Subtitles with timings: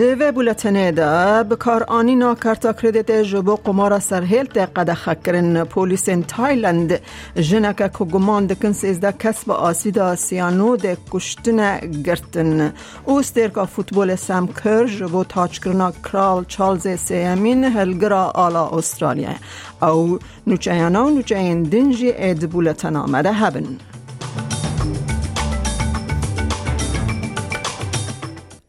[0.00, 7.00] دوی بولتنه دا بکار آنینا کرتا کردیت جبو قمارا سرهیل تا قد خکرن پولیس تایلند
[7.36, 12.72] جنک که گمان دکن سیزده کس با آسیدا سیانو ده کشتن گرتن
[13.04, 19.34] او سترکا فوتبول سم کر جبو تاچ کرنا کرال چالز سیامین هلگرا آلا استرالیا
[19.82, 23.66] او نوچهانا و نوچهین دنجی اید بولتن آمده هبن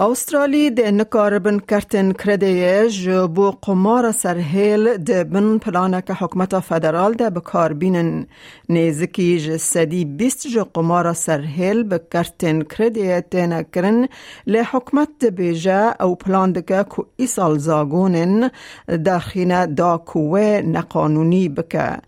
[0.00, 7.72] استرالی ده نکاربن کرتن کرده جو قمار سرهیل ده بن پلانک حکمت فدرال ده بکار
[7.72, 8.26] بینن
[8.68, 14.08] نیزکی جسدی بیست جو قمار سرهیل بکرتن کرده ده نکرن
[14.46, 18.50] لی حکمت ده او پلان ده که ایسال زاگونن
[19.04, 21.98] داخینه دا کوه نقانونی بکه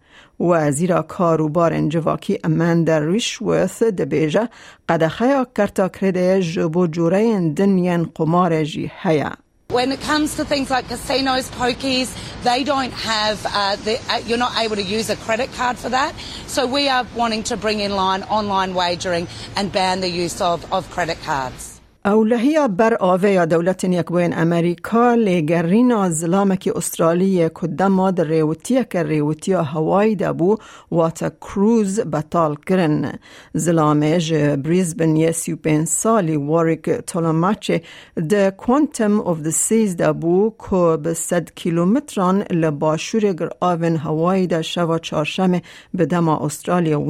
[0.41, 4.49] وزیر کاروبار انجواکی اماندا ریشورث دبیجه
[4.89, 9.33] قدخه کرتا کرده جبو جوره دنین قمار جی هیا
[9.71, 12.09] When it comes to things like casinos, pokies,
[12.43, 15.91] they don't have, uh, the, uh, you're not able to use a credit card for
[15.91, 16.13] that.
[16.49, 20.73] So we are wanting to bring in line online wagering and ban the use of,
[20.73, 21.80] of credit cards.
[22.05, 30.15] اولهیا بر آوه دولت یکوین امریکا لگرین زلامک استرالی کدما در ریوتیا که ریوتیا هوای
[30.15, 30.57] دبو
[30.91, 33.19] واتا کروز بطال کرن.
[33.55, 37.83] زلامج بریزبن یسیو پین سالی واریک طولماچه
[38.29, 44.63] ده کوانتم of the seas دبو که به صد کیلومتران لباشور گر آون هوای ده
[44.63, 45.61] شوا چارشم
[45.95, 47.01] به دما استرالیا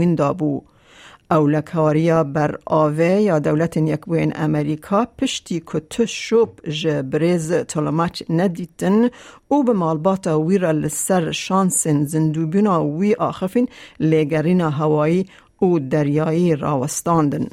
[1.31, 8.23] وین دابو اولکاریا بر آوه یا دولت یکوین امریکا پشتی که تو شوب جبریز طلماچ
[8.31, 9.09] ندیتن
[9.49, 13.69] او به مالباتا ویرا لسر شانسن زندوبینا وی آخفین
[14.01, 15.27] لگرین هوایی
[15.59, 17.47] او دریایی راوستاندن.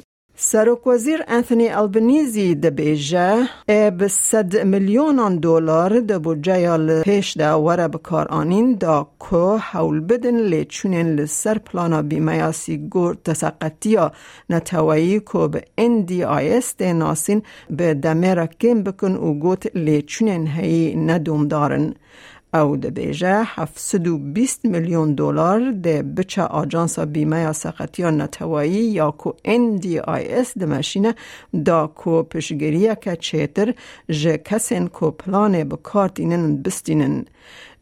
[2.54, 3.48] ده بیجه
[3.90, 10.36] به صد میلیون دلار ده بودجه پیش ده وره بکار آنین دا که حول بدن
[10.40, 14.12] لیچونین لسر پلانا بیمه سیگور تساقتیا
[14.50, 21.48] نتوایی که به NDIS ده ناسین به دمیره کم بکن و گوت لیچونین هی ندوم
[21.48, 21.94] دارن.
[22.54, 30.58] او ده بیجه 720 میلیون دلار ده بچه آجانس بیمه سقطی نتوایی یا کو NDIS
[30.58, 31.14] ده مشینه
[31.64, 33.74] دا کو پشگریه که چیتر
[34.10, 37.24] جه کسین کو پلان بکارت اینن بستینن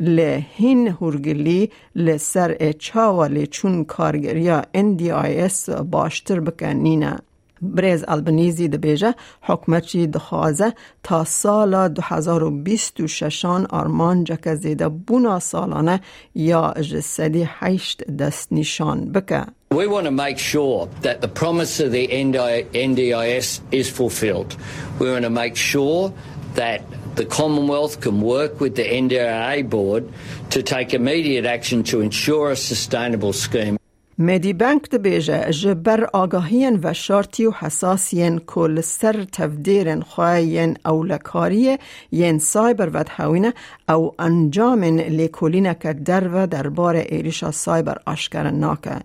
[0.00, 7.18] لهین هرگلی لسر چاوالی چون کارگریا NDIS باشتر بکنینه.
[7.62, 10.72] بریز البنیزی ده بیجه حکمتی دخوازه
[11.02, 16.00] تا سال 2026 آرمان جک زیده بونا سالانه
[16.34, 19.44] یا جسدی هشت دست نشان بکه.
[19.74, 24.56] We want to make sure that the promise of the NDIS is fulfilled.
[25.00, 26.12] We want to make sure
[26.54, 26.80] that
[27.16, 30.02] the Commonwealth can work with the NDIA board
[30.50, 33.76] to take immediate action to ensure a sustainable scheme.
[34.18, 41.04] مدی بانک ده بیجه جبر آگاهین و شارتی و حساسین کل سر تفدیرن خواهین او
[41.04, 41.78] لکاریه
[42.12, 43.54] ین سایبر و دهوینه
[43.88, 49.00] او انجامن لیکولینه که در و دربار ایریشا سایبر آشکر ناکه.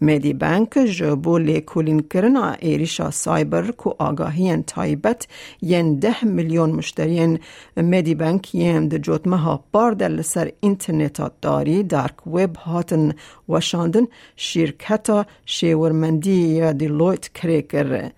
[0.00, 5.26] مدی بانک جبو لیکولین کرنا ایریشا سایبر کو آگاهین تایبت
[5.62, 7.38] ین ده میلیون مشترین
[7.76, 13.12] مدی بانک یم ده جوتمه ها بار در سر اینترنت داری دارک ویب هاتن
[13.48, 14.06] وشاندن
[14.36, 18.10] شرکتا شیورمندی دیلویت کریکر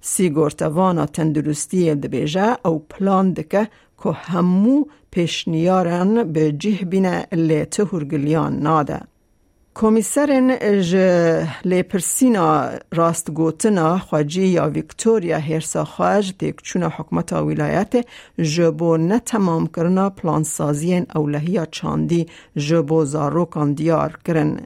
[0.00, 3.68] سیگورتوانا تندرستی ده بیجه او پلان دکه
[4.02, 9.00] که همو پیشنیارن به جه بینه لیته هرگلیان ناده.
[9.76, 10.48] کمیسرن
[10.80, 10.96] ج
[11.64, 18.06] لیپرسینا راست گوتنا خواجی یا ویکتوریا هرسا خواج تکچون حکمت ولایت
[18.38, 22.26] جبو نه تمام کرنا پلان سازی اولهی چاندی
[22.56, 24.60] جبو زاروکان دیار کرن.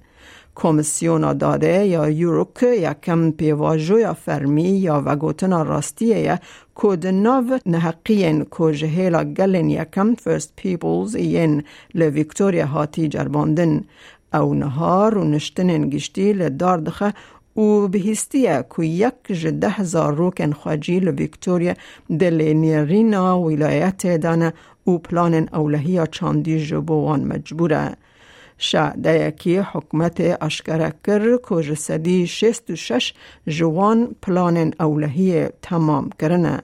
[0.59, 6.39] کمیسیون داده یا یوروک یکم پیواجو یا فرمی یا وگوتنا راستیه یا
[6.75, 11.63] کود ناو نحقین که جهیلا گلن یکم فرست پیپلز این
[11.95, 13.85] لویکتوریا هاتی جرباندن
[14.35, 17.15] او نهار و نشتن گشتی لدار دخه
[17.57, 21.75] و بهستیه که یک جده هزار روکن خواجی لویکتوریا
[22.19, 24.53] دل نیرینا ولایت دانه
[24.85, 27.97] او پلان اولهی چاندی جبوان مجبوره.
[28.59, 33.15] شعده یکی حکمت اشکره کر که جسدی شست و شش
[33.49, 36.63] جوان پلان اولهی تمام کرنه.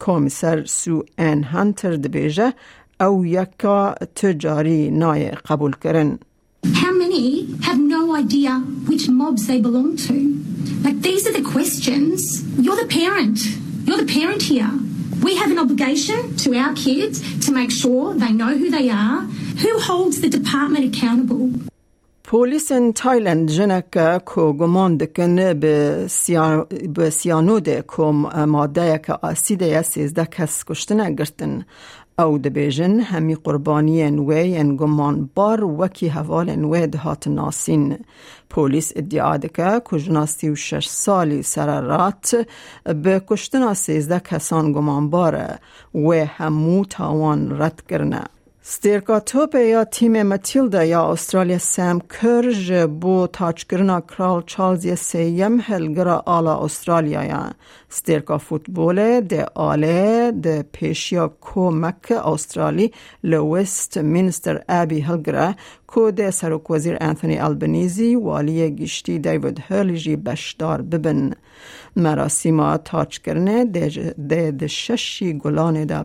[0.00, 2.52] کمیسر سو ان هانتر دبیجه
[3.00, 6.18] او یکا تجاری نای قبول کرن
[7.15, 8.59] many have no idea
[8.89, 10.15] which mobs they belong to?
[10.83, 12.43] Like, these are the questions.
[12.57, 13.39] You're the parent.
[13.85, 14.71] You're the parent here.
[15.23, 19.21] We have an obligation to our kids to make sure they know who they are.
[19.63, 21.49] Who holds the department accountable?
[22.23, 26.07] پولیس تایلند جنک کو گمان دکن به
[27.11, 28.11] سیانود کو
[28.47, 31.65] ماده که آسیده یا سیزده کس کشتن گرتن
[32.18, 37.98] او دبیجن همی قربانی وی ان گمان بار وکی حوال وی دهات ناسین.
[38.50, 42.46] پولیس ادعا دکه کجناستی و شش سالی سرارات
[42.84, 45.58] به کشتن سیزده کسان گمان باره
[45.94, 48.22] و همو تاوان رد کرنه
[48.68, 56.22] ستیرکا توپ یا تیم متیلدا یا استرالیا سام کرج بو تاچکرنا کرال چالز سیم هلگرا
[56.26, 57.52] آلا استرالیا یا
[57.88, 62.92] ستیرکا فوتبول ده آله ده پیشیا کومک استرالی
[63.24, 65.54] لوست مینستر ابی هلگرا
[65.86, 71.32] کو ده سروک وزیر انتونی البنیزی والی گشتی دیوید هرلیجی بشدار ببن
[72.84, 76.04] تاچکرنه ده ده ششی گلانه ده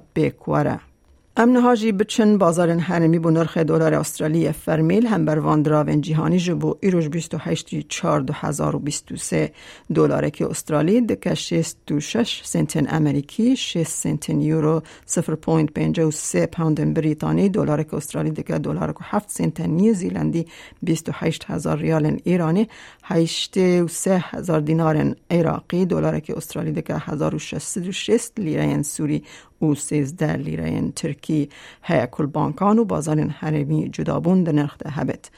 [1.41, 6.75] امن هاجی بچن بازار هرمی بو نرخ دلار استرالی فرمیل هم بر واندراون جهانی جبو
[6.79, 9.51] ایروش 28 4 2023
[9.95, 17.49] دلار که استرالی دکه 66 سنتن امریکی 6 سنتن یورو 0.53 پوند بریتانی.
[17.49, 20.45] دلار که استرالی دکه دلار که 7 سنتن نیوزیلندی
[20.83, 22.67] 28 هزار ریال ایرانی
[23.03, 25.85] 83 هزار دینار عراقی.
[25.85, 29.23] دلار که استرالی دکه 1660 لیره سوری
[29.63, 31.49] و 13 لیره ترکی
[31.83, 35.29] هیا کل بانکان و بازار حرمی جدابون در نرخ هبت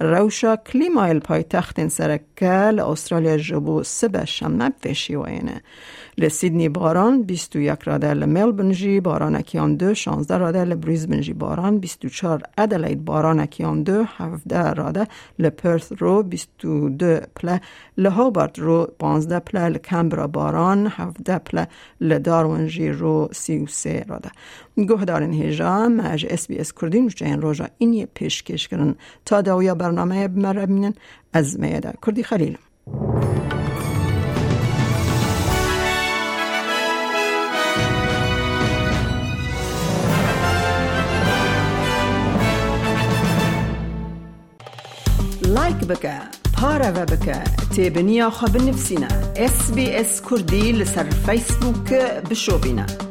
[0.00, 5.62] روشا کلیمایل پای تخت سرکل استرالیا جبو سبه شمه فشی و اینه.
[6.18, 12.42] لسیدنی باران 21 راده لملبن جی باران اکیان دو 16 راده لبریزبن جی باران 24
[12.58, 15.06] ادلید باران اکیان دو 17 راده
[15.38, 17.60] لپرث رو 22 پله
[17.98, 21.68] لهوبارت رو 15 پله لکمبرا باران 17 پله
[22.00, 23.65] لدارون جی رو 33
[24.08, 24.30] راده
[24.76, 29.74] گوه دارین هیجا مج اس بی اس کردین این روژا اینی پیشکش کردن تا داویا
[29.74, 30.94] برنامه بمرمینن
[31.32, 32.58] از میده کردی خلیل.
[45.56, 46.16] لایک بکە
[46.56, 47.38] پارەوە بکە
[47.74, 49.10] تێبنییا خە بنفسینە
[49.54, 53.05] SسBS کوردی لەسەر فیسبووکە بشۆبینە.